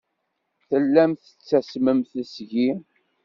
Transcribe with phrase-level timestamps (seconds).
[0.67, 2.69] Tellamt tettasmemt seg-i.